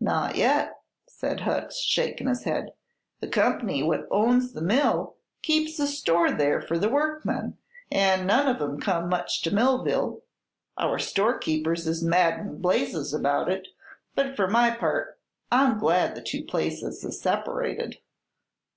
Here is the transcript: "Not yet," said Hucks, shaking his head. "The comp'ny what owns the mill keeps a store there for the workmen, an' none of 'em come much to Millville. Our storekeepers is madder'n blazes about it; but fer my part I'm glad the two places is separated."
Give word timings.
"Not 0.00 0.34
yet," 0.34 0.80
said 1.06 1.42
Hucks, 1.42 1.78
shaking 1.78 2.26
his 2.26 2.42
head. 2.42 2.72
"The 3.20 3.28
comp'ny 3.28 3.84
what 3.84 4.08
owns 4.10 4.54
the 4.54 4.60
mill 4.60 5.14
keeps 5.40 5.78
a 5.78 5.86
store 5.86 6.32
there 6.32 6.60
for 6.60 6.76
the 6.80 6.88
workmen, 6.88 7.58
an' 7.88 8.26
none 8.26 8.48
of 8.48 8.60
'em 8.60 8.80
come 8.80 9.08
much 9.08 9.40
to 9.42 9.54
Millville. 9.54 10.22
Our 10.76 10.98
storekeepers 10.98 11.86
is 11.86 12.02
madder'n 12.02 12.60
blazes 12.60 13.14
about 13.14 13.48
it; 13.48 13.68
but 14.16 14.34
fer 14.36 14.48
my 14.48 14.72
part 14.72 15.20
I'm 15.52 15.78
glad 15.78 16.16
the 16.16 16.22
two 16.22 16.42
places 16.42 17.04
is 17.04 17.20
separated." 17.20 17.98